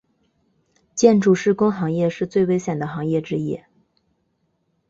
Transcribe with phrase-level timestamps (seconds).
[0.95, 3.59] 建筑施工行业是最危险的行业之一。